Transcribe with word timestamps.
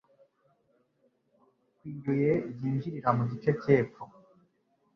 Ku 1.77 1.83
ibuye 1.91 2.31
ryinjirira 2.51 3.09
mu 3.17 3.23
gice 3.31 3.49
cy’epfo 3.61 4.03